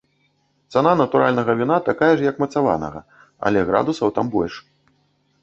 Цана 0.75 0.93
натуральнага 1.01 1.51
віна 1.59 1.77
такая 1.89 2.09
ж, 2.17 2.25
як 2.31 2.41
мацаванага, 2.45 2.99
але 3.51 3.59
градусаў 3.69 4.07
там 4.19 4.27
больш. 4.39 4.55